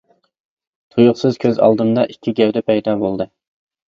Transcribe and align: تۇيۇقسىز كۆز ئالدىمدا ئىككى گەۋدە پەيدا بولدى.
تۇيۇقسىز 0.95 1.37
كۆز 1.43 1.59
ئالدىمدا 1.65 2.05
ئىككى 2.13 2.33
گەۋدە 2.39 2.65
پەيدا 2.71 2.97
بولدى. 3.05 3.29